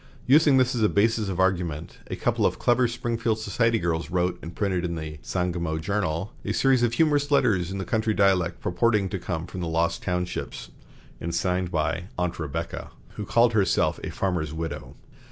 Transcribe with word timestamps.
Using 0.25 0.57
this 0.57 0.73
as 0.73 0.81
a 0.81 0.89
basis 0.89 1.29
of 1.29 1.39
argument, 1.39 1.99
a 2.09 2.15
couple 2.15 2.43
of 2.43 2.57
clever 2.57 2.87
Springfield 2.87 3.37
society 3.37 3.77
girls 3.77 4.09
wrote 4.09 4.39
and 4.41 4.55
printed 4.55 4.83
in 4.83 4.95
the 4.95 5.19
"Sangamo 5.21 5.77
Journal" 5.77 6.33
a 6.43 6.53
series 6.53 6.81
of 6.81 6.93
humorous 6.93 7.29
letters 7.29 7.69
in 7.69 7.85
country 7.85 8.15
dialect, 8.15 8.61
purporting 8.61 9.09
to 9.09 9.19
come 9.19 9.45
from 9.45 9.61
the 9.61 9.67
"Lost 9.67 10.01
Townships," 10.01 10.71
and 11.19 11.35
signed 11.35 11.69
by 11.69 12.05
"Aunt 12.17 12.39
Rebecca," 12.39 12.89
who 13.09 13.25
called 13.25 13.53
herself 13.53 13.99
a 14.03 14.09
farmer's 14.09 14.51
widow. 14.55 14.95